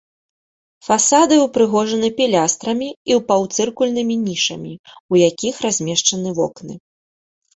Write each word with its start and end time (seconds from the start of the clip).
Фасады 0.85 1.35
ўпрыгожаны 1.39 2.07
пілястрамі 2.19 2.87
і 3.11 3.19
паўцыркульнымі 3.29 4.15
нішамі, 4.25 4.73
у 5.17 5.21
якіх 5.29 5.55
размешчаны 5.67 6.29
вокны. 6.41 6.73